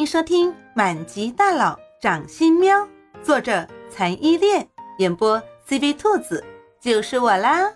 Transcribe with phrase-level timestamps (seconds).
[0.00, 2.74] 迎收听《满级大佬掌心喵》，
[3.22, 4.66] 作者残依恋，
[4.96, 5.38] 演播
[5.68, 6.42] CV 兔子，
[6.80, 7.70] 就是我啦。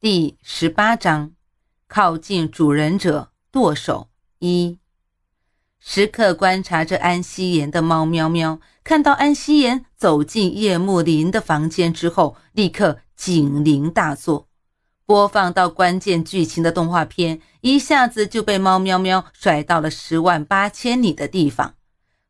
[0.00, 1.30] 第十八章：
[1.86, 4.08] 靠近主人者剁手
[4.40, 4.80] 一。
[5.78, 14.48] 时刻观察着安夕颜的猫喵喵，看到安夕颜走进叶幕林的房间之后，立刻警铃大作。
[15.12, 21.74] 播放到关键剧情的动画片，一下子就被猫喵喵甩到了十万八千里的地方。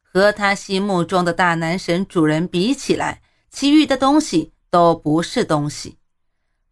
[0.03, 3.23] 和他心目中的大男神主人比起来，
[3.53, 5.99] 其余的东西都不是东西。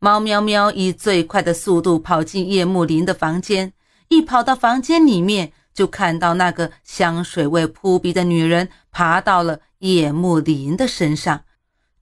[0.01, 3.73] 猫喵喵以最快的速度跑进叶幕林的房间，
[4.09, 11.45] 一跑到房间里面，就看到那个香水味扑鼻的女人爬到了叶幕林的身上，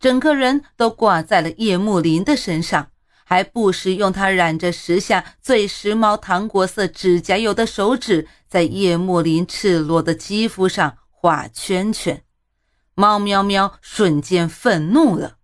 [0.01, 2.89] 整个人都挂在了叶幕林的身上。
[3.31, 12.23] 还不时用他染着时下最时髦糖果色指甲油的手指，在叶幕林赤裸的肌肤上画圈圈。
[12.95, 15.35] 猫喵喵瞬间愤怒了，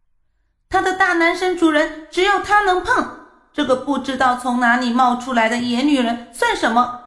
[0.70, 3.06] 他的大男神主人只有他能碰，
[3.52, 7.04] 这个不知道从哪里冒出来的野女人算什么？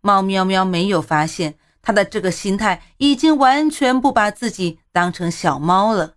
[0.00, 6.14] 猫喵喵没有发现，他的这个心态已经完全不把自己当成小猫了。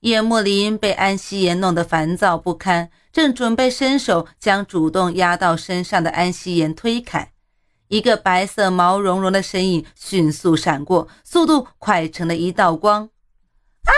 [0.00, 7.32] 叶莫林被安夕颜弄得烦躁不堪，正准备伸手将主动压到身上的安夕颜推开，
[7.88, 13.10] 一个白色毛茸茸的身影迅速闪过，速度快成了一道光。
[13.84, 13.92] 啊！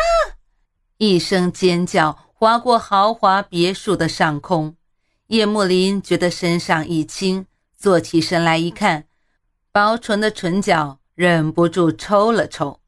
[0.98, 4.74] 一声尖叫划过豪华别墅的上空，
[5.28, 7.46] 叶幕林觉得身上一轻，
[7.78, 9.04] 坐起身来一看，
[9.70, 12.81] 薄唇的唇角忍不住抽了抽。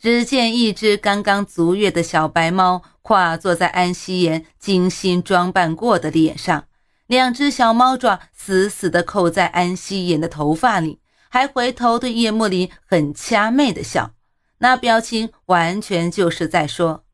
[0.00, 6.64] 只见一只刚刚足月的小白猫跨坐在安夕颜精心装扮过的脸上，
[7.06, 14.12] 两只小猫爪死死地扣在安夕颜的头发里，还回头对叶幕林很掐媚的笑，
[14.58, 17.04] 那表情完全就是在说：“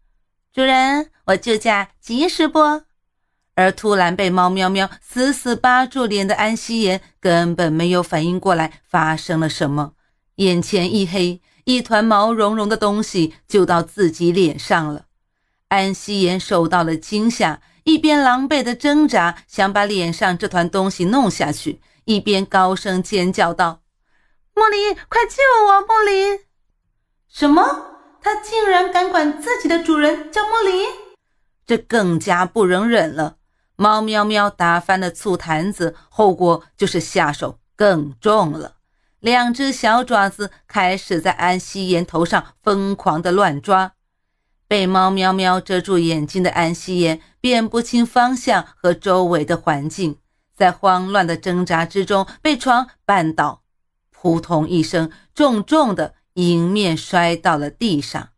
[0.53, 2.83] 主人，我救驾及时不？”
[3.57, 9.93] 而突然被猫喵喵死死扒住脸的安夕颜根本没有反应过来发生了什么，
[10.37, 11.41] 眼前一黑。
[11.65, 15.06] 一团毛茸茸的东西就到自己脸上了，
[15.69, 23.82] 安夕颜受到了惊吓，一边狼狈的挣扎，想把脸上这团东西弄下去，一边高声尖叫道
[24.54, 25.81] ：“莫林，快救我！
[25.87, 26.41] 莫林！”
[27.28, 27.87] 什么？
[28.22, 30.87] 他竟然敢管自己的主人叫莫林？
[31.66, 33.37] 这更加不容忍了！
[33.77, 38.75] 猫喵喵打翻了醋坛子，后果就是下手更重了。
[39.21, 43.93] 两只小爪子开始在安夕颜头上疯狂的乱抓，
[44.67, 50.17] 被猫喵喵遮住眼睛的安夕颜辨不清方向和周围的环境，
[50.57, 53.63] 在慌乱的挣扎之中被床绊倒，
[54.11, 58.31] 扑通一声，重重的迎面摔到了地上。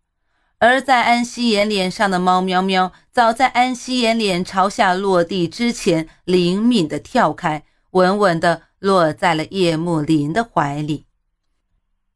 [0.59, 7.62] 而在安夕颜脸上的猫喵喵，早在安夕颜脸朝下落地之前，灵敏的跳开，
[7.93, 8.62] 稳稳的。
[8.82, 11.06] 落在了叶幕林的怀里。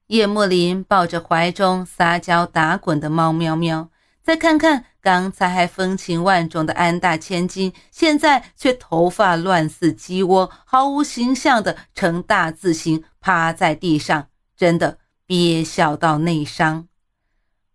[0.09, 3.88] 叶幕林抱着怀中撒娇打滚的猫喵喵，
[4.21, 16.88] 再看看刚才还风情万种的安大千金，现在却头发乱似鸡窝，毫无形象的呈大字形趴在地上，真的憋笑到内伤。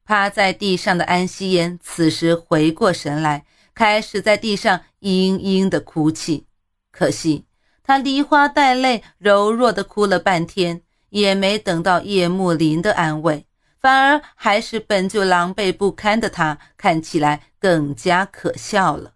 [0.04, 6.46] 趴在地上的安夕颜此时回过神来，开始在地上嘤嘤的哭泣，
[6.92, 7.46] 可惜。
[7.84, 13.46] 他梨花带泪、柔弱的哭了半天，也没等到叶幕林的安慰，
[13.80, 19.14] 反而还是本就狼狈不堪的他看起来更加可笑了。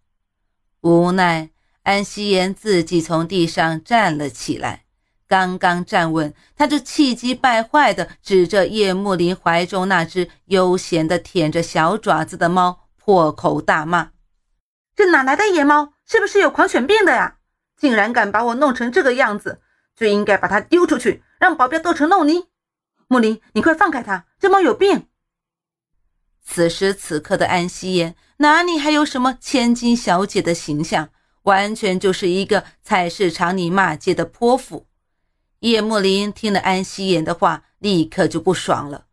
[0.82, 1.50] 无奈，
[1.84, 4.86] 安夕颜自己从地上站了起来，
[5.28, 14.10] 刚刚站稳，他就气急败坏地指着叶幕林怀中那只悠闲地舔着小爪子的猫，破口大骂
[14.96, 15.94] ：“这哪来的野猫？
[16.06, 17.35] 是不是有狂犬病的呀？”
[17.78, 19.62] 竟然敢把我弄成这个样子，
[19.96, 22.48] 就应该把他丢出去，让保镖剁成肉泥。
[23.08, 25.08] 木林，你快放开他，这猫有病。
[26.44, 31.10] 此时此刻的安夕颜哪里还有什么千金小姐的形象，
[31.44, 34.88] 完全就是一个菜市场里骂街的泼妇。
[35.60, 39.06] 叶幕林听了安夕颜的话，立刻就不爽了。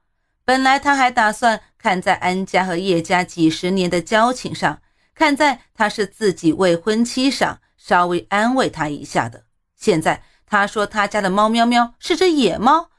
[0.44, 4.82] 本来他还打算看在安家和叶家几十年的交情上，
[5.15, 7.61] 看在他是自己未婚妻上。
[7.84, 9.46] 稍微安慰他一下的。
[9.75, 12.90] 现在他说他家的猫喵喵是只野猫，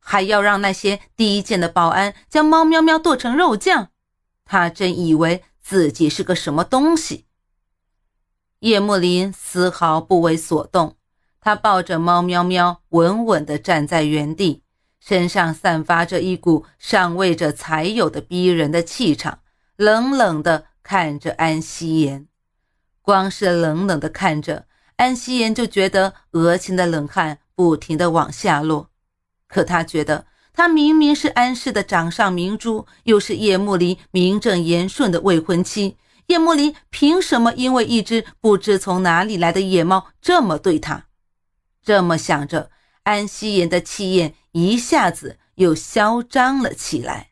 [0.00, 3.90] 还要让那些低贱的保安将猫喵喵剁成肉酱，
[4.44, 7.26] 他真以为自己是个什么东西？
[8.58, 10.96] 叶幕林丝毫不为所动，
[11.40, 14.64] 他抱着猫喵喵，稳稳地站在原地，
[14.98, 19.38] 身上散发着一股上位者才有的逼人的气场，
[19.76, 22.26] 冷冷地看着安夕颜。
[23.02, 24.66] 光是冷冷地看着，
[24.96, 28.90] 安夕颜就觉得额前的冷汗不停地往下落。
[29.48, 41.06] 可他觉得，他明明是安氏的掌上明珠，又是叶幕离名正言顺的未婚妻，叶幕离凭什么因为一只不知从哪里来的野猫这么对他？
[41.82, 42.70] 这么想着，
[43.02, 47.31] 安夕颜的气焰一下子又嚣张了起来。